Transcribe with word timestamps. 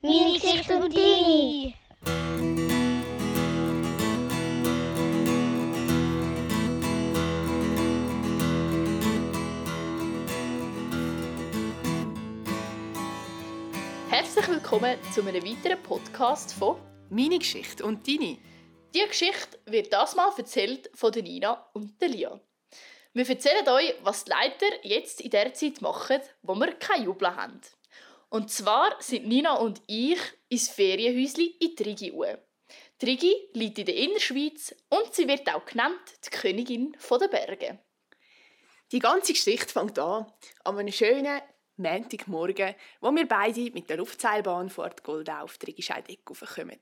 Meine 0.00 0.34
Geschichte 0.34 0.76
und 0.76 0.94
deine. 0.94 1.74
Herzlich 14.08 14.48
willkommen 14.48 14.96
zu 15.12 15.22
einem 15.22 15.44
weiteren 15.44 15.82
Podcast 15.82 16.52
von 16.52 16.76
Meine 17.10 17.40
Geschichte 17.40 17.84
und 17.84 18.06
deine. 18.06 18.38
Die 18.94 19.04
Geschichte 19.08 19.58
wird 19.66 19.92
das 19.92 20.14
mal 20.14 20.30
erzählt 20.38 20.88
von 20.94 21.10
der 21.10 21.24
Nina 21.24 21.68
und 21.72 22.00
der 22.00 22.08
Lia. 22.08 22.40
Wir 23.14 23.28
erzählen 23.28 23.68
euch, 23.68 23.94
was 24.04 24.24
die 24.24 24.30
Leiter 24.30 24.66
jetzt 24.84 25.22
in 25.22 25.30
der 25.30 25.52
Zeit 25.54 25.80
machen, 25.80 26.20
wo 26.42 26.54
wir 26.54 26.72
keine 26.74 27.06
Jubel 27.06 27.34
haben. 27.34 27.60
Und 28.30 28.50
zwar 28.50 28.94
sind 29.00 29.26
Nina 29.26 29.54
und 29.54 29.80
ich 29.86 30.18
ins 30.48 30.68
Ferienhäuschen 30.68 31.54
in 31.60 31.76
Trigi 31.76 32.12
uhr. 32.12 32.38
Trigi 32.98 33.34
liegt 33.54 33.78
in 33.78 33.86
der 33.86 33.94
Innerschweiz 33.94 34.74
und 34.90 35.14
sie 35.14 35.26
wird 35.28 35.48
auch 35.52 35.64
genannt 35.64 36.00
die 36.24 36.30
Königin 36.30 36.96
der 37.10 37.28
Berge. 37.28 37.78
Die 38.92 38.98
ganze 38.98 39.32
Geschichte 39.32 39.72
fängt 39.72 39.98
an 39.98 40.26
an 40.64 40.78
einem 40.78 40.92
schönen 40.92 41.40
Montagmorgen, 41.76 42.74
wo 43.00 43.10
wir 43.12 43.28
beide 43.28 43.70
mit 43.70 43.88
der 43.88 43.98
Luftseilbahn 43.98 44.68
vor 44.68 44.90
Goldau 45.02 45.44
auf 45.44 45.58
Trigischeideck 45.58 46.20
raufkommen. 46.28 46.80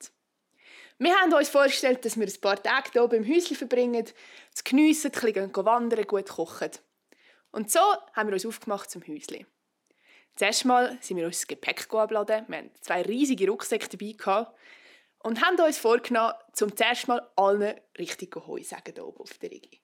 Wir 0.98 1.14
haben 1.14 1.32
uns 1.32 1.50
vorgestellt, 1.50 2.04
dass 2.04 2.18
wir 2.18 2.26
ein 2.26 2.40
paar 2.40 2.62
Tage 2.62 2.90
hier 2.92 3.04
oben 3.04 3.22
im 3.22 3.34
Häuschen 3.34 3.56
verbringen, 3.56 4.06
zu 4.52 4.64
geniessen, 4.64 5.12
ein 5.12 5.32
bisschen 5.32 5.66
wandern, 5.66 6.06
gut 6.06 6.28
kochen. 6.28 6.70
Und 7.50 7.70
so 7.70 7.80
haben 8.14 8.28
wir 8.28 8.34
uns 8.34 8.46
aufgemacht 8.46 8.90
zum 8.90 9.02
Häuschen. 9.06 9.46
Zuerst 10.36 10.66
mal 10.66 10.98
sind 11.00 11.16
wir 11.16 11.24
uns 11.24 11.38
das 11.38 11.46
Gepäck 11.46 11.92
abladen. 11.94 12.44
Wir 12.48 12.58
hatten 12.58 12.70
zwei 12.82 13.00
riesige 13.02 13.48
Rucksäcke 13.48 13.88
dabei 13.88 14.12
gehabt 14.12 14.54
und 15.20 15.42
haben 15.42 15.58
uns 15.58 15.78
vorgenommen, 15.78 16.34
zum 16.52 16.76
zuerst 16.76 17.08
mal 17.08 17.26
allen 17.36 17.74
richtig 17.98 18.36
Heu 18.36 18.62
sagen 18.62 18.92
hier 18.94 19.06
oben 19.06 19.20
auf 19.20 19.38
der 19.38 19.50
Rigi. 19.50 19.80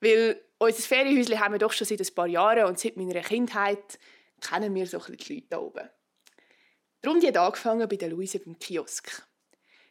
Weil 0.00 0.42
unser 0.58 0.82
Ferienhäuschen 0.82 1.38
haben 1.38 1.52
wir 1.52 1.58
doch 1.58 1.72
schon 1.72 1.86
seit 1.86 2.00
ein 2.00 2.14
paar 2.14 2.26
Jahren 2.26 2.64
und 2.64 2.78
seit 2.78 2.96
meiner 2.96 3.20
Kindheit 3.20 3.98
kennen 4.40 4.74
wir 4.74 4.86
so 4.86 4.98
ein 4.98 5.16
die 5.16 5.34
Leute 5.34 5.46
hier 5.50 5.62
oben. 5.62 5.90
Darum 7.02 7.20
die 7.20 7.28
hat 7.28 7.36
angefangen 7.36 7.86
bei 7.86 7.96
der 7.96 8.08
Luise 8.08 8.38
beim 8.38 8.58
Kiosk. 8.58 9.28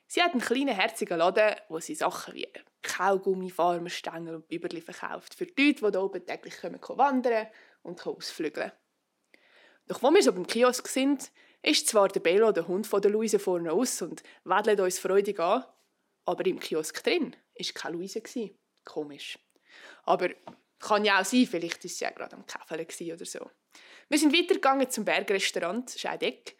Sie 0.07 0.21
hat 0.21 0.31
einen 0.31 0.41
kleinen, 0.41 0.75
herzigen 0.75 1.19
Laden, 1.19 1.55
wo 1.69 1.79
sie 1.79 1.95
Sachen 1.95 2.33
wie 2.33 2.47
Kaugummi, 2.81 3.51
Farmerstängel 3.51 4.35
und 4.35 4.47
Biberli 4.47 4.81
verkauft. 4.81 5.35
Für 5.35 5.45
die 5.45 5.73
Leute, 5.79 5.91
die 5.91 5.91
hier 5.91 6.01
oben 6.01 6.25
täglich 6.25 6.55
wandern 6.63 7.47
und 7.83 8.05
ausflügeln 8.05 8.71
Doch 9.91 10.01
wo 10.01 10.09
wir 10.09 10.23
so 10.23 10.31
beim 10.31 10.47
Kiosk 10.47 10.87
sind, 10.87 11.33
ist 11.61 11.85
zwar 11.89 12.07
der 12.07 12.21
Bello, 12.21 12.53
der 12.53 12.65
Hund 12.65 12.87
von 12.87 13.01
der 13.01 13.11
Luise, 13.11 13.39
vorne 13.39 13.73
aus 13.73 14.01
und 14.01 14.23
wedelt 14.45 14.79
uns 14.79 14.99
freudig 14.99 15.37
an, 15.37 15.65
aber 16.23 16.45
im 16.45 16.61
Kiosk 16.61 17.03
drin 17.03 17.35
war 17.35 17.65
keine 17.73 17.97
Luise. 17.97 18.23
Komisch. 18.85 19.37
Aber 20.03 20.29
kann 20.79 21.03
ja 21.03 21.19
auch 21.19 21.25
sein, 21.25 21.45
vielleicht 21.45 21.83
war 21.83 21.89
sie 21.89 22.05
ja 22.05 22.11
gerade 22.11 22.37
am 22.37 22.45
Käfeln 22.45 23.11
oder 23.11 23.25
so. 23.25 23.51
Wir 24.07 24.17
sind 24.17 24.33
weitergegangen 24.33 24.89
zum 24.89 25.03
Bergrestaurant 25.03 25.91
Scheideck 25.91 26.55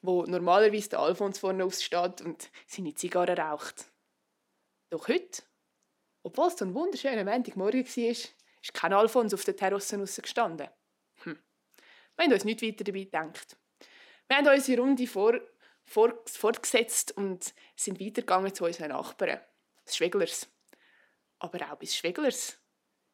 wo 0.00 0.22
normalerweise 0.22 0.90
der 0.90 1.00
Alfons 1.00 1.40
vorne 1.40 1.64
aussteht 1.64 2.20
und 2.20 2.52
seine 2.68 2.94
Zigarre 2.94 3.36
raucht. 3.36 3.86
Doch 4.90 5.08
heute, 5.08 5.42
obwohl 6.22 6.46
es 6.46 6.56
so 6.56 6.64
ein 6.64 6.72
wunderschöner 6.72 7.24
Montagmorgen 7.24 7.84
war, 7.84 8.10
ist 8.10 8.34
kein 8.74 8.92
Alfons 8.92 9.34
auf 9.34 9.42
der 9.42 9.56
Terrasse 9.56 9.98
gestanden. 10.22 10.68
Wir 12.16 12.24
haben 12.24 12.32
uns 12.32 12.44
nicht 12.44 12.62
weiter 12.62 12.84
dabei 12.84 13.04
gedacht. 13.04 13.56
Wir 14.28 14.36
haben 14.36 14.48
unsere 14.48 14.80
Runde 14.80 15.06
vor, 15.06 15.40
vor, 15.84 16.22
fortgesetzt 16.26 17.16
und 17.16 17.54
sind 17.76 18.00
weitergegangen 18.00 18.54
zu 18.54 18.64
unseren 18.64 18.88
Nachbarn, 18.88 19.40
des 19.86 19.96
Schweglers. 19.96 20.48
Aber 21.38 21.70
auch 21.70 21.76
bis 21.76 21.96
Schweglers 21.96 22.58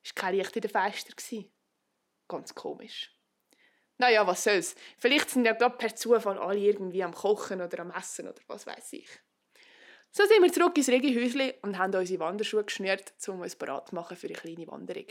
war 0.05 0.13
kein 0.15 0.37
Licht 0.37 0.57
in 0.57 0.63
den 0.63 0.71
Fenstern. 0.71 1.45
Ganz 2.29 2.55
komisch. 2.55 3.11
Naja, 3.99 4.27
was 4.27 4.45
soll's. 4.45 4.75
Vielleicht 4.99 5.31
sind 5.31 5.45
ja 5.45 5.53
gerade 5.53 5.77
per 5.77 5.95
Zufall 5.95 6.39
alle 6.39 6.59
irgendwie 6.59 7.03
am 7.03 7.13
Kochen 7.13 7.61
oder 7.61 7.81
am 7.81 7.91
Essen 7.91 8.27
oder 8.27 8.41
was 8.47 8.67
weiß 8.67 8.95
ich. 8.95 9.09
So 10.11 10.25
sind 10.27 10.43
wir 10.43 10.53
zurück 10.53 10.77
ins 10.77 10.89
Regihäusli 10.89 11.55
und 11.63 11.79
haben 11.79 11.95
unsere 11.95 12.21
Wanderschuhe 12.21 12.65
geschnürt, 12.65 13.13
um 13.29 13.41
uns 13.41 13.57
bereit 13.57 13.89
zu 13.89 13.95
machen 13.95 14.17
für 14.17 14.27
eine 14.27 14.37
kleine 14.37 14.67
Wanderung. 14.67 15.07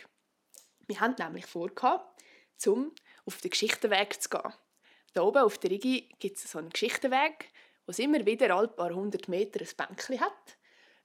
Wir 0.88 1.00
haben 1.00 1.16
nämlich 1.18 1.46
vor, 1.46 1.72
um 2.66 2.91
auf 3.26 3.38
den 3.42 3.52
Geschichtenweg 3.52 4.22
zu 4.22 4.30
gehen. 4.30 4.54
Hier 5.14 5.24
oben 5.24 5.44
auf 5.44 5.58
der 5.58 5.72
Rigi 5.72 6.09
gibt 6.20 6.38
es 6.38 6.52
so 6.52 6.59
einen 6.59 6.70
Geschichtenweg, 6.70 7.52
es 7.92 8.00
immer 8.00 8.26
wieder 8.26 8.56
alle 8.56 8.70
paar 8.70 8.94
hundert 8.94 9.28
Meter 9.28 9.59
ein 9.59 9.68
Bänkchen 9.76 10.20
hat, 10.20 10.58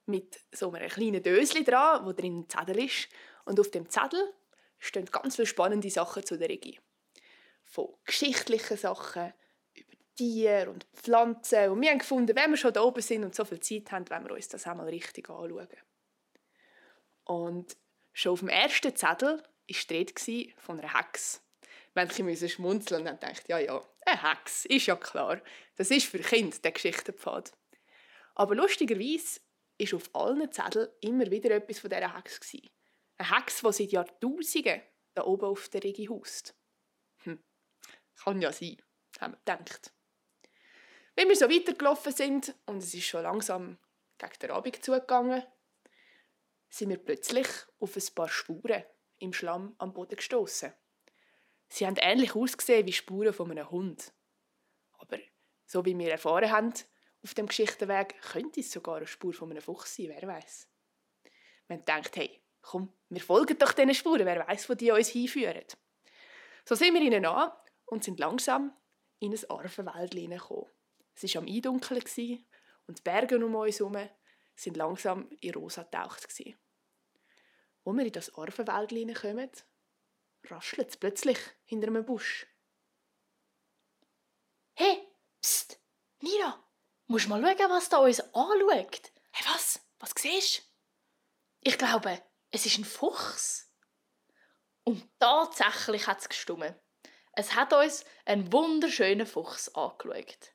mit 0.05 0.39
so 0.51 0.71
einem 0.71 0.89
kleinen 0.89 1.21
Dösli 1.21 1.63
dran, 1.63 2.05
wo 2.05 2.13
drin 2.13 2.39
ein 2.39 2.49
Zettel 2.49 2.79
ist. 2.79 3.09
Und 3.45 3.59
auf 3.59 3.69
dem 3.71 3.89
Zettel 3.89 4.33
stehen 4.79 5.05
ganz 5.05 5.35
viele 5.35 5.47
spannende 5.47 5.89
Sachen 5.89 6.25
zu 6.25 6.37
der 6.37 6.49
Rigi 6.49 6.79
von 7.65 7.93
geschichtlichen 8.05 8.77
Sachen 8.77 9.33
über 9.73 9.93
Tiere 10.15 10.69
und 10.69 10.85
Pflanzen. 10.93 11.69
Und 11.69 11.81
wir 11.81 11.91
haben 11.91 11.99
gefunden, 11.99 12.35
wenn 12.35 12.51
wir 12.51 12.57
schon 12.57 12.73
da 12.73 12.81
oben 12.81 13.01
sind 13.01 13.25
und 13.25 13.35
so 13.35 13.43
viel 13.43 13.59
Zeit 13.59 13.91
haben, 13.91 14.09
wollen 14.09 14.23
wir 14.23 14.35
uns 14.35 14.47
das 14.47 14.65
einmal 14.65 14.87
richtig 14.87 15.29
anschauen. 15.29 15.67
Und 17.25 17.75
schon 18.13 18.31
auf 18.31 18.39
dem 18.39 18.49
ersten 18.49 18.95
Zettel 18.95 19.37
war 19.39 19.43
die 19.67 19.93
Rede 19.93 20.53
von 20.57 20.79
einer 20.79 20.97
Hex. 20.97 21.41
Manche 21.97 22.21
müssen 22.21 22.47
schmunzeln 22.47 23.07
und 23.07 23.23
denkt, 23.23 23.47
ja, 23.47 23.57
ja, 23.57 23.83
eine 24.05 24.21
Hex, 24.21 24.65
ist 24.65 24.85
ja 24.85 24.95
klar. 24.95 25.41
Das 25.77 25.89
ist 25.89 26.05
für 26.05 26.19
Kinder 26.19 26.55
der 26.63 26.71
Geschichtenpfad. 26.71 27.51
Aber 28.35 28.53
lustigerweise 28.53 29.39
war 29.79 29.95
auf 29.95 30.09
allen 30.13 30.51
Zetteln 30.51 30.89
immer 31.01 31.31
wieder 31.31 31.49
etwas 31.49 31.79
von 31.79 31.89
dieser 31.89 32.15
Hex. 32.15 32.39
Eine 33.17 33.35
Hex, 33.35 33.61
die 33.61 33.71
seit 33.71 33.91
Jahrtausenden 33.91 34.83
da 35.15 35.23
oben 35.23 35.45
auf 35.45 35.69
der 35.69 35.83
Rigi 35.83 36.05
haust. 36.05 36.55
Kann 37.23 38.41
ja 38.43 38.53
sein, 38.53 38.77
haben 39.19 39.33
wir 39.33 39.55
gedacht. 39.55 39.91
Wenn 41.15 41.29
wir 41.29 41.35
so 41.35 41.49
weitergelaufen 41.49 42.13
sind 42.13 42.53
und 42.67 42.77
es 42.77 42.93
ist 42.93 43.07
schon 43.07 43.23
langsam 43.23 43.79
gegen 44.19 44.39
den 44.43 44.51
Abend 44.51 44.85
zugegangen, 44.85 45.41
sind 46.69 46.89
wir 46.89 46.97
plötzlich 46.97 47.47
auf 47.79 47.95
ein 47.95 48.13
paar 48.13 48.29
Spuren 48.29 48.83
im 49.17 49.33
Schlamm 49.33 49.73
am 49.79 49.93
Boden 49.93 50.15
gestoßen. 50.15 50.75
Sie 51.69 51.85
haben 51.85 51.97
ähnlich 51.97 52.35
ausgesehen 52.35 52.85
wie 52.85 52.93
Spuren 52.93 53.33
von 53.33 53.51
einem 53.51 53.69
Hund. 53.69 54.13
Aber 54.93 55.17
so 55.65 55.85
wie 55.85 55.97
wir 55.97 56.11
erfahren 56.11 56.51
haben, 56.51 56.73
auf 57.23 57.33
dem 57.33 57.47
Geschichtenweg 57.47 58.21
könnte 58.21 58.61
es 58.61 58.71
sogar 58.71 58.97
eine 58.97 59.07
Spur 59.07 59.33
von 59.33 59.51
einem 59.51 59.61
Fuchs 59.61 59.95
sein, 59.95 60.09
wer 60.09 60.27
weiß. 60.27 60.67
Man 61.67 61.83
denkt, 61.83 62.15
hey, 62.15 62.41
komm, 62.61 62.93
wir 63.09 63.21
folgen 63.21 63.57
doch 63.57 63.73
diesen 63.73 63.93
Spuren, 63.93 64.25
wer 64.25 64.47
weiß, 64.47 64.69
wo 64.69 64.75
die 64.75 64.91
uns 64.91 65.09
hinführen. 65.09 65.65
So 66.65 66.75
sind 66.75 66.93
wir 66.93 67.01
ihnen 67.01 67.25
an 67.25 67.51
und 67.85 68.03
sind 68.03 68.19
langsam 68.19 68.73
in 69.19 69.33
ein 69.33 69.49
Arvenwäldchen 69.49 70.31
gekommen. 70.31 70.67
Es 71.15 71.23
war 71.33 71.41
am 71.41 71.47
Eindunkeln 71.47 72.03
und 72.87 72.99
die 72.99 73.03
Berge 73.03 73.43
um 73.43 73.55
uns 73.55 73.79
herum 73.79 73.97
sind 74.55 74.77
langsam 74.77 75.29
in 75.41 75.53
rosa 75.53 75.83
getaucht. 75.83 76.25
Als 76.25 76.39
wir 76.39 78.05
in 78.05 78.11
das 78.11 78.33
Arvenwäldchen 78.35 79.13
kommen, 79.13 79.51
raschelt 80.45 80.89
es 80.89 80.97
plötzlich 80.97 81.39
hinter 81.65 81.87
einem 81.87 82.05
Busch. 82.05 82.47
Hey, 84.73 85.07
pst, 85.41 85.79
Nina, 86.21 86.63
musst 87.07 87.27
mal 87.27 87.41
schauen, 87.41 87.69
was 87.69 87.89
da 87.89 87.97
uns 87.97 88.19
anschaut. 88.19 89.11
Hey, 89.31 89.45
was? 89.53 89.79
Was 89.99 90.11
siehst 90.17 90.59
du? 90.59 90.61
Ich 91.61 91.77
glaube, 91.77 92.21
es 92.51 92.65
ist 92.65 92.77
ein 92.77 92.85
Fuchs. 92.85 93.71
Und 94.83 95.03
tatsächlich 95.19 96.07
hat 96.07 96.21
es 96.21 96.29
gestummen. 96.29 96.75
Es 97.33 97.55
hat 97.55 97.73
uns 97.73 98.05
einen 98.25 98.51
wunderschönen 98.53 99.27
Fuchs 99.27 99.69
angeschaut. 99.75 100.53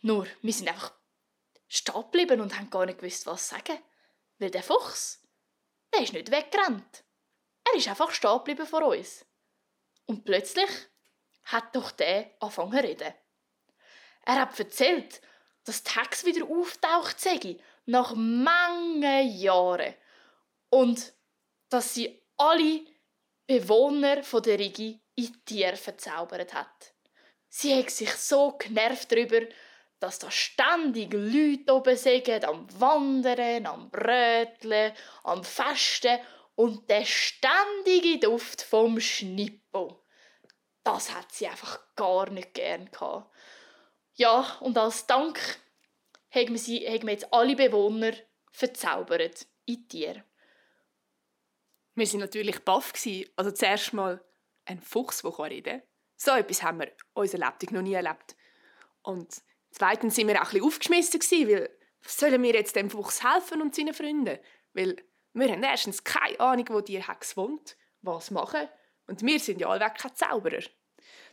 Nur, 0.00 0.26
wir 0.42 0.52
sind 0.52 0.68
einfach 0.68 0.92
stehen 1.68 2.02
geblieben 2.02 2.40
und 2.40 2.56
haben 2.56 2.70
gar 2.70 2.86
nicht 2.86 2.98
gewusst, 2.98 3.26
was 3.26 3.48
sagen. 3.48 3.78
Weil 4.38 4.50
der 4.50 4.62
Fuchs, 4.62 5.22
der 5.94 6.02
ist 6.02 6.12
nicht 6.12 6.30
weggerannt. 6.30 7.04
Er 7.72 7.78
ist 7.78 7.88
einfach 7.88 8.10
stehen 8.10 8.38
geblieben 8.38 8.66
vor 8.66 8.86
uns. 8.86 9.24
Und 10.06 10.24
plötzlich 10.24 10.70
hat 11.44 11.74
doch 11.74 11.90
der 11.92 12.30
angefangen 12.40 12.72
zu 12.72 12.84
reden. 12.84 13.14
Er 14.24 14.40
hat 14.40 14.58
erzählt, 14.58 15.20
dass 15.64 15.82
Hex 15.94 16.24
wieder 16.24 16.46
auftaucht 16.46 17.20
sei, 17.20 17.56
nach 17.86 18.14
manchen 18.14 19.38
Jahren. 19.38 19.94
Und 20.68 21.12
dass 21.68 21.94
sie 21.94 22.22
alle 22.36 22.84
Bewohner 23.46 24.22
der 24.22 24.58
Rigi 24.58 25.00
in 25.16 25.44
Tiere 25.44 25.76
verzaubert 25.76 26.54
hat. 26.54 26.94
Sie 27.48 27.76
hat 27.76 27.90
sich 27.90 28.12
so 28.12 28.52
genervt 28.52 29.10
darüber, 29.10 29.40
dass 29.98 30.18
da 30.18 30.30
ständig 30.30 31.12
Leute 31.12 31.74
oben 31.74 31.96
sind, 31.96 32.44
am 32.44 32.66
Wandern, 32.80 33.66
am 33.66 33.90
Bröteln, 33.90 34.92
am 35.24 35.44
Festen 35.44 36.18
und 36.60 36.90
der 36.90 37.06
ständige 37.06 38.18
Duft 38.18 38.60
vom 38.60 39.00
Schnippo. 39.00 40.04
Das 40.84 41.14
hat 41.14 41.32
sie 41.32 41.46
einfach 41.46 41.80
gar 41.96 42.28
nicht 42.28 42.52
gern 42.52 42.90
gehabt. 42.90 43.34
Ja, 44.12 44.58
und 44.60 44.76
als 44.76 45.06
Dank 45.06 45.40
haben 46.28 46.50
wir, 46.50 46.58
sie, 46.58 46.86
haben 46.86 47.06
wir 47.06 47.14
jetzt 47.14 47.32
alle 47.32 47.56
Bewohner 47.56 48.12
verzaubert 48.52 49.46
in 49.64 49.88
Tier. 49.88 50.22
Wir 51.94 52.06
waren 52.06 52.20
natürlich 52.20 52.62
baff. 52.62 52.92
Also 53.36 53.52
zuerst 53.52 53.94
mal 53.94 54.22
ein 54.66 54.82
Fuchs, 54.82 55.22
der 55.22 55.38
reden. 55.38 55.82
So 56.16 56.32
etwas 56.32 56.62
haben 56.62 56.80
wir 56.80 56.92
unser 57.14 57.38
Lebtag 57.38 57.72
noch 57.72 57.80
nie 57.80 57.94
erlebt. 57.94 58.36
Und 59.00 59.40
zweitens 59.70 60.18
waren 60.18 60.28
wir 60.28 60.42
auch 60.42 60.44
ein 60.44 60.50
bisschen 60.50 60.66
aufgeschmissen, 60.66 61.48
weil 61.48 61.70
was 62.02 62.18
sollen 62.18 62.42
wir 62.42 62.52
jetzt 62.52 62.76
dem 62.76 62.90
Fuchs 62.90 63.24
helfen 63.24 63.62
und 63.62 63.74
seinen 63.74 63.94
Freunden? 63.94 64.38
Weil 64.74 65.02
wir 65.32 65.50
haben 65.50 65.62
erstens 65.62 66.02
keine 66.02 66.38
Ahnung, 66.40 66.66
wo 66.70 66.80
die 66.80 67.02
Hex 67.02 67.36
wohnt, 67.36 67.76
was 68.02 68.30
machen. 68.30 68.68
Und 69.06 69.22
wir 69.22 69.38
sind 69.38 69.60
ja 69.60 69.68
allweg 69.68 69.94
keine 69.96 70.14
Zauberer. 70.14 70.62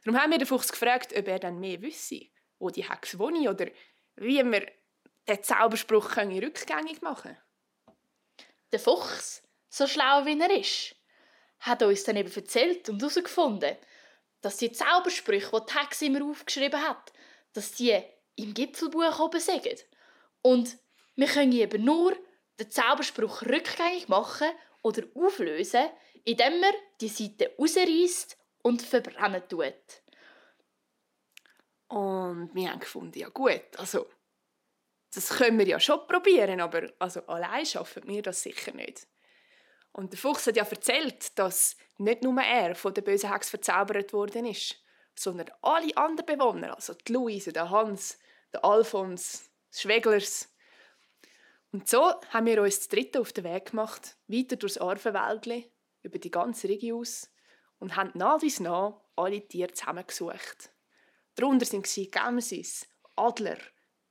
Darum 0.04 0.22
haben 0.22 0.32
wir 0.32 0.38
den 0.38 0.48
Fuchs 0.48 0.72
gefragt, 0.72 1.16
ob 1.16 1.28
er 1.28 1.40
dann 1.40 1.60
mehr 1.60 1.82
wüsste, 1.82 2.28
wo 2.60 2.70
die 2.70 2.88
Hex 2.88 3.18
wohnt 3.18 3.48
oder 3.48 3.68
wie 4.16 4.44
wir 4.44 4.72
den 5.28 5.44
Zauberspruch 5.44 6.16
rückgängig 6.18 7.02
machen 7.02 7.36
können. 7.36 7.38
Der 8.72 8.80
Fuchs, 8.80 9.44
so 9.70 9.88
schlau 9.88 10.26
wie 10.26 10.40
er 10.40 10.52
ist, 10.52 10.96
hat 11.60 11.84
uns 11.84 12.04
dann 12.04 12.18
eben 12.18 12.34
erzählt 12.34 12.90
und 12.90 13.02
herausgefunden, 13.02 13.76
dass 14.42 14.58
die 14.58 14.72
Zaubersprüche, 14.72 15.50
die 15.52 15.66
die 15.66 15.80
Hex 15.80 16.02
immer 16.02 16.26
aufgeschrieben 16.26 16.82
hat, 16.82 17.12
dass 17.54 17.72
die 17.74 18.02
im 18.36 18.54
Gipfelbuch 18.54 19.20
oben 19.20 19.40
sind. 19.40 19.86
Und 20.42 20.78
wir 21.16 21.28
können 21.28 21.52
eben 21.52 21.84
nur 21.84 22.16
den 22.60 22.72
Zauberspruch 22.72 23.44
rückgängig 23.44 24.08
machen 24.08 24.50
oder 24.82 25.04
auflösen, 25.16 25.90
indem 26.24 26.60
man 26.60 26.74
die 27.02 27.08
Seite 27.08 27.54
rausreißt 27.58 28.38
und 28.64 28.82
verbrennen 28.82 29.44
tut. 29.48 29.74
Und 31.88 32.54
wir 32.54 32.72
haben 32.72 32.80
gefunden, 32.80 33.18
ja 33.18 33.30
gut, 33.30 33.64
also 33.78 34.08
das 35.14 35.30
können 35.30 35.58
wir 35.58 35.68
ja 35.68 35.80
schon 35.80 36.06
probieren, 36.08 36.60
aber 36.60 36.92
also 37.00 37.22
allein 37.28 37.66
schaffen 37.66 38.04
wir 38.08 38.22
das 38.22 38.44
sicher 38.44 38.74
nicht. 38.74 39.08
Und 39.94 40.12
der 40.12 40.20
Fuchs 40.20 40.46
hat 40.46 40.58
ja 40.58 40.64
erzählt, 40.64 41.38
dass 41.40 41.76
nicht 41.98 42.22
nur 42.22 42.40
er 42.42 42.76
von 42.76 42.94
der 42.94 43.02
bösen 43.02 43.32
Hex 43.32 43.50
verzaubert 43.50 44.14
worden 44.14 44.46
ist, 44.46 44.76
sondern 45.16 45.50
alle 45.62 45.96
anderen 45.98 46.26
Bewohner, 46.26 46.76
also 46.76 46.94
die 46.94 47.14
Luise, 47.14 47.52
der 47.52 47.70
Hans, 47.70 48.20
der 48.54 48.64
Alfons, 48.64 49.50
Schweglers. 49.72 50.54
Und 51.78 51.88
so 51.88 52.20
haben 52.32 52.48
wir 52.48 52.64
uns 52.64 52.80
das 52.80 52.88
dritte 52.88 53.20
auf 53.20 53.34
den 53.34 53.44
Weg 53.44 53.70
gemacht, 53.70 54.18
weiter 54.28 54.56
durchs 54.56 54.80
Arvenwäldli, 54.80 55.72
über 56.02 56.18
die 56.18 56.32
ganze 56.32 56.68
Region 56.68 57.02
aus 57.02 57.32
und 57.78 57.96
haben 57.96 58.10
nach 58.16 58.42
und 58.42 58.60
nach 58.62 59.00
alle 59.16 59.48
Tiere 59.48 59.72
zusammengesucht. 59.72 60.74
Darunter 61.36 61.72
waren 61.72 61.84
Gemsis, 61.84 62.88
Adler, 63.16 63.60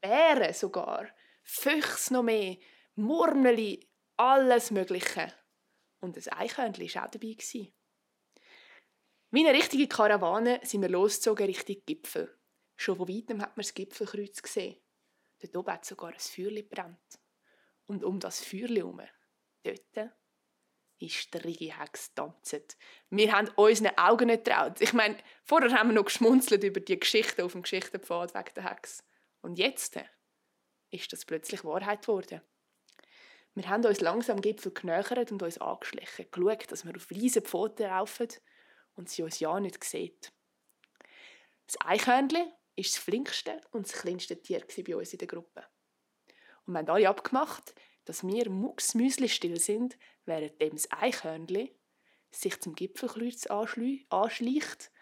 Bären 0.00 0.54
sogar, 0.54 1.08
Füchse 1.42 2.12
noch 2.12 2.22
mehr, 2.22 2.56
Murmeli, 2.94 3.90
alles 4.16 4.70
Mögliche. 4.70 5.34
Und 5.98 6.16
ein 6.16 6.32
Eichhörnchen 6.34 6.94
war 6.94 7.06
auch 7.06 7.10
dabei. 7.10 7.36
Wie 9.32 9.44
eine 9.44 9.58
richtige 9.58 9.88
Karawane 9.88 10.60
sind 10.62 10.82
wir 10.82 10.88
losgezogen 10.88 11.46
Richtung 11.46 11.82
Gipfel. 11.84 12.32
Schon 12.76 12.96
von 12.96 13.08
weitem 13.08 13.42
hat 13.42 13.56
man 13.56 13.64
das 13.64 13.74
Gipfelkreuz 13.74 14.40
gesehen. 14.40 14.76
Dort 15.40 15.56
oben 15.56 15.72
hat 15.72 15.84
sogar 15.84 16.12
ein 16.12 16.20
Feuerchen 16.20 16.69
brennt. 16.69 17.25
Und 17.86 18.04
um 18.04 18.20
das 18.20 18.44
Feuerchen 18.44 18.76
herum, 18.76 19.00
dort 19.62 20.10
ist 20.98 21.32
der 21.34 21.44
Rigi 21.44 21.72
Hex 21.76 22.14
tanzt. 22.14 22.76
Wir 23.10 23.32
haben 23.32 23.48
unseren 23.56 23.96
Augen 23.98 24.26
nicht 24.26 24.44
getraut. 24.44 24.80
Ich 24.80 24.92
meine, 24.92 25.16
vorher 25.44 25.72
haben 25.72 25.90
wir 25.90 25.94
noch 25.94 26.06
geschmunzelt 26.06 26.64
über 26.64 26.80
die 26.80 26.98
Geschichte 26.98 27.44
auf 27.44 27.52
dem 27.52 27.62
Geschichtenpfad 27.62 28.34
wegen 28.34 28.54
der 28.54 28.70
Hex. 28.70 29.04
Und 29.42 29.58
jetzt 29.58 29.98
ist 30.90 31.12
das 31.12 31.24
plötzlich 31.24 31.64
Wahrheit 31.64 32.02
geworden. 32.02 32.40
Wir 33.54 33.68
haben 33.68 33.84
uns 33.86 34.00
langsam 34.00 34.36
am 34.36 34.42
Gipfel 34.42 34.72
genähert 34.72 35.32
und 35.32 35.42
uns 35.42 35.58
angeschlichen, 35.58 36.26
geschaut, 36.30 36.70
dass 36.70 36.84
wir 36.84 36.94
auf 36.94 37.10
riesen 37.10 37.42
Pfoten 37.42 37.86
laufen 37.86 38.28
und 38.94 39.08
sie 39.08 39.22
uns 39.22 39.38
ja 39.38 39.58
nicht 39.60 39.82
sieht. 39.82 40.32
Das 41.66 41.80
Eichhörnchen 41.80 42.52
ist 42.76 42.94
das 42.94 43.02
flinkste 43.02 43.60
und 43.70 43.86
das 43.86 44.00
kleinste 44.00 44.40
Tier 44.40 44.62
bei 44.86 44.96
uns 44.96 45.12
in 45.12 45.18
der 45.18 45.28
Gruppe. 45.28 45.66
Und 46.66 46.74
wir 46.74 46.78
haben 46.80 46.90
alle 46.90 47.08
abgemacht, 47.08 47.74
dass 48.04 48.26
wir 48.26 48.50
mucksmüsli 48.50 49.28
still 49.28 49.58
sind, 49.58 49.96
während 50.24 50.60
das 50.60 50.90
Eichhörnchen 50.90 51.70
sich 52.30 52.60
zum 52.60 52.74
Gipfelkreuz 52.74 53.46
anschleicht, 53.46 54.92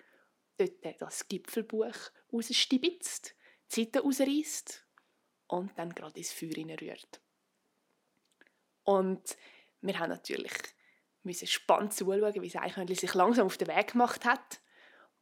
dort 0.59 1.01
das 1.01 1.29
Gipfelbuch 1.29 1.95
rausstibitzt, 2.33 3.35
die 3.71 3.85
Seite 3.85 4.01
rausreißt 4.01 4.87
und 5.49 5.77
dann 5.79 5.95
gerade 5.95 6.19
ins 6.19 6.33
Feuer 6.33 6.81
rührt. 6.81 7.21
Und 8.85 9.37
wir 9.81 9.99
haben 9.99 10.11
natürlich 10.11 10.53
müssen 11.25 11.47
spannend 11.47 11.95
zuschauen, 11.95 12.35
wie 12.35 12.49
das 12.49 12.63
Eichhörnchen 12.63 12.97
sich 12.97 13.15
langsam 13.15 13.47
auf 13.47 13.57
den 13.57 13.69
Weg 13.69 13.93
gemacht 13.93 14.25
hat. 14.25 14.61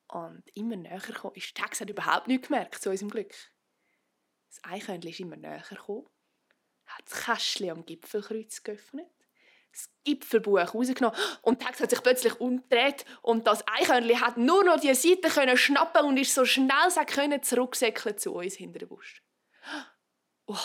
Und 0.09 0.43
immer 0.55 0.77
näher 0.77 0.99
gekommen 0.99 1.37
ist. 1.37 1.55
Tex 1.55 1.81
hat 1.81 1.89
überhaupt 1.89 2.29
nichts 2.29 2.49
gemerkt, 2.49 2.83
zu 2.83 2.91
unserem 2.91 3.11
Glück. 3.11 3.35
Das 4.49 4.63
Eichhörnchen 4.65 5.11
ist 5.11 5.21
immer 5.21 5.37
näher 5.37 5.65
gekommen, 5.67 6.07
hat 6.97 7.05
das 7.11 7.25
Kästchen 7.25 7.71
am 7.71 7.87
Gipfelkreuz 7.87 8.63
geöffnet, 8.63 9.09
das 9.73 9.89
Gipfelbuch 10.05 10.75
rausgenommen 10.75 11.19
und 11.43 11.61
Tex 11.61 11.81
hat 11.81 11.91
sich 11.91 12.03
plötzlich 12.03 12.41
umgedreht 12.41 13.05
und 13.23 13.47
das 13.47 13.67
Eichhörnchen 13.67 14.21
hat 14.21 14.37
nur 14.37 14.65
noch 14.65 14.81
die 14.81 14.95
Seite 14.95 15.29
können 15.29 15.57
schnappen 15.57 16.05
und 16.05 16.17
ist 16.19 16.35
so 16.35 16.45
schnell 16.45 16.89
es 16.89 16.97
können 17.07 17.43
zurücksäckeln 17.43 18.19
zu 18.19 18.35
uns 18.35 18.55
hinter 18.55 18.81
der 18.81 18.87
Busch. 18.87 19.23
Oh, 20.47 20.57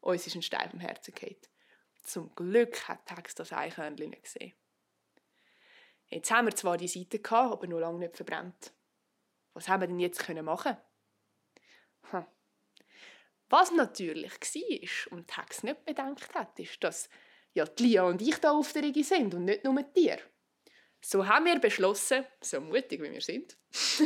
uns 0.00 0.26
ist 0.26 0.36
ein 0.36 0.42
Stein 0.42 0.70
vom 0.70 0.80
Herzen 0.80 1.14
gefallen. 1.14 1.36
Zum 2.04 2.34
Glück 2.34 2.86
hat 2.88 3.06
Tex 3.06 3.34
das 3.34 3.52
Eichhörnchen 3.52 4.10
nicht 4.10 4.24
gesehen. 4.24 4.52
Jetzt 6.08 6.30
haben 6.30 6.46
wir 6.46 6.54
zwar 6.54 6.76
die 6.76 6.86
Seite 6.86 7.18
gehabt, 7.18 7.52
aber 7.52 7.66
noch 7.66 7.80
lange 7.80 7.98
nicht 7.98 8.16
verbrannt. 8.16 8.72
Was 9.54 9.68
haben 9.68 9.80
wir 9.80 9.86
denn 9.88 10.00
jetzt 10.00 10.28
machen 10.28 10.76
hm. 12.10 12.26
Was 13.48 13.70
natürlich 13.70 14.32
war 14.32 15.12
und 15.12 15.28
Tex 15.28 15.62
nicht 15.62 15.84
bedenkt 15.84 16.34
hat, 16.34 16.58
ist, 16.58 16.82
dass 16.82 17.08
ja 17.52 17.64
die 17.64 17.84
Lia 17.84 18.04
und 18.04 18.22
ich 18.22 18.38
da 18.38 18.52
auf 18.52 18.72
der 18.72 18.82
Rigi 18.82 19.02
sind 19.02 19.34
und 19.34 19.44
nicht 19.44 19.64
nur 19.64 19.82
die 19.82 19.92
Tiere. 19.92 20.22
So 21.00 21.26
haben 21.26 21.44
wir 21.44 21.58
beschlossen, 21.58 22.24
so 22.40 22.60
mutig 22.60 23.02
wie 23.02 23.12
wir 23.12 23.20
sind, 23.20 23.58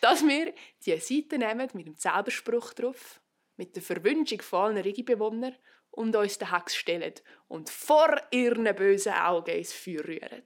dass 0.00 0.26
wir 0.26 0.54
die 0.84 0.98
Seite 0.98 1.38
nehmen 1.38 1.68
mit 1.74 1.86
dem 1.86 1.98
Zauberspruch 1.98 2.72
drauf, 2.72 3.20
mit 3.56 3.76
der 3.76 3.82
Verwünschung 3.82 4.40
von 4.40 4.60
allen 4.60 4.78
Rigi-Bewohnern 4.78 5.54
und 5.90 6.16
uns 6.16 6.38
den 6.38 6.50
Hex 6.50 6.76
stellen 6.76 7.14
und 7.46 7.68
vor 7.68 8.20
ihren 8.30 8.74
bösen 8.74 9.12
Augen 9.12 9.54
ins 9.54 9.74
Feuer 9.74 10.04
rühren. 10.04 10.44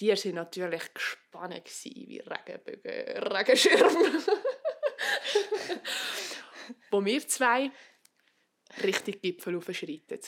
Die 0.00 0.08
waren 0.08 0.34
natürlich 0.34 0.94
gespannt 0.94 1.70
wie 1.84 2.22
Regenbögen, 2.26 3.22
Regenschirm. 3.22 3.88
Wo 6.90 7.04
wir 7.04 7.26
zwei 7.26 7.70
richtig 8.82 9.22
Gipfel 9.22 9.56
aufschreiten. 9.56 10.20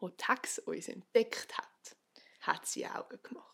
Wo 0.00 0.08
Tex 0.10 0.58
uns 0.60 0.88
entdeckt 0.88 1.56
hat, 1.56 1.96
hat 2.42 2.66
sie 2.66 2.86
Augen 2.86 3.18
gemacht. 3.22 3.46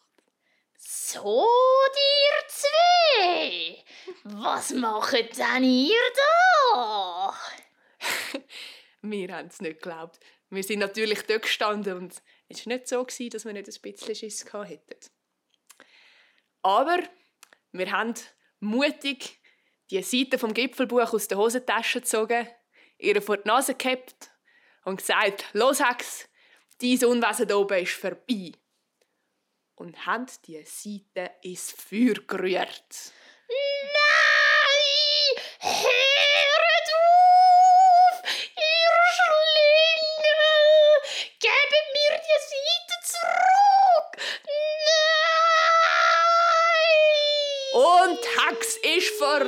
So, 0.77 1.47
ihr 1.95 2.49
zwei! 2.49 3.85
Was 4.25 4.73
macht 4.73 5.39
denn 5.39 5.63
ihr 5.63 5.95
da? 6.75 7.37
wir 9.03 9.37
haben 9.37 9.47
es 9.47 9.61
nicht 9.61 9.81
geglaubt. 9.81 10.19
Wir 10.51 10.65
sind 10.65 10.81
natürlich 10.81 11.23
dort 11.23 11.43
gestanden 11.43 11.97
und 11.97 12.23
es 12.49 12.67
war 12.67 12.75
nicht 12.75 12.89
so, 12.89 13.05
dass 13.05 13.45
wir 13.45 13.53
nicht 13.53 13.69
ein 13.69 13.81
bisschen 13.81 14.15
Schiss 14.15 14.45
hätten. 14.53 15.11
Aber 16.63 16.99
wir 17.71 17.91
haben 17.93 18.15
mutig 18.61 19.42
die 19.93 20.03
Seite 20.03 20.39
vom 20.39 20.55
Gipfelbuch 20.55 21.13
aus 21.13 21.29
der 21.29 21.37
Hosentasche 21.37 22.01
gezogen, 22.01 22.49
ihr 22.97 23.21
vor 23.21 23.37
die 23.37 23.47
Nase 23.47 23.75
gehabt 23.75 24.31
und 24.85 24.97
gesagt, 24.97 25.45
los 25.53 25.87
Hex, 25.87 26.29
dein 26.81 27.05
Unwesen 27.05 27.47
hier 27.47 27.59
oben 27.59 27.83
ist 27.83 27.93
vorbei. 27.93 28.53
Und 29.75 30.07
haben 30.07 30.27
die 30.47 30.65
Seite 30.65 31.33
ins 31.43 31.73
Feuer 31.73 32.15
gerührt. 32.27 33.13
Nein! 33.49 34.73
Hört 35.61 36.89
auf! 36.95 38.23
Ihr 38.57 38.95
Schlingel! 39.19 40.57
Gebt 41.39 41.87
mir 41.93 42.15
die 42.19 42.41
Seite 42.49 42.97
zurück! 43.05 44.13
Nein! 44.47 45.03
Und 47.75 48.21
Hex 48.39 48.77
ist 48.77 49.11
vor 49.19 49.41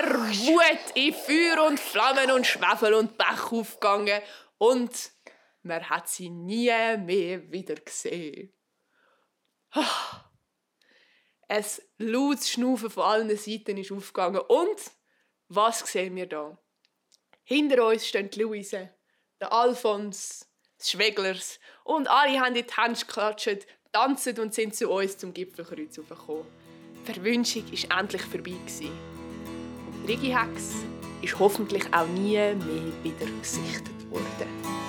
voller 0.00 0.28
Wut 0.28 0.94
in 0.94 1.12
Feuer 1.12 1.66
und 1.66 1.78
Flammen 1.78 2.30
und 2.30 2.46
Schwefel 2.46 2.94
und 2.94 3.16
Bach 3.16 3.52
aufgegangen 3.52 4.20
und 4.58 5.12
man 5.62 5.88
hat 5.88 6.08
sie 6.08 6.30
nie 6.30 6.70
mehr 6.98 7.50
wieder 7.50 7.74
gesehen. 7.74 8.52
Ah. 9.72 10.24
Ein 11.48 11.64
lautes 11.98 12.50
Schnaufen 12.50 12.90
von 12.90 13.02
allen 13.02 13.36
Seiten 13.36 13.76
ist 13.76 13.92
aufgegangen 13.92 14.40
und 14.48 14.80
was 15.48 15.80
sehen 15.80 16.14
wir 16.14 16.26
da? 16.26 16.56
Hinter 17.42 17.86
uns 17.86 18.06
stehen 18.06 18.30
die 18.30 18.42
Luise, 18.42 18.90
der 19.40 19.52
Alfons, 19.52 20.48
die 20.80 20.90
Schweglers 20.90 21.58
und 21.84 22.08
alle 22.08 22.38
haben 22.38 22.54
in 22.54 22.64
die 22.64 22.74
Hände 22.74 23.00
geklatscht, 23.00 23.66
tanzen 23.92 24.38
und 24.38 24.54
sind 24.54 24.76
zu 24.76 24.88
uns 24.88 25.18
zum 25.18 25.34
Gipfelkreuz 25.34 25.96
gekommen. 25.96 26.46
Die 27.00 27.12
Verwünschung 27.12 27.64
war 27.72 27.98
endlich 27.98 28.22
vorbei. 28.22 28.56
Rigi 30.06 30.34
ist 31.22 31.38
hoffentlich 31.38 31.84
auch 31.92 32.06
nie 32.06 32.32
mehr 32.32 32.56
wieder 33.02 33.26
gesichtet 33.40 34.10
worden. 34.10 34.79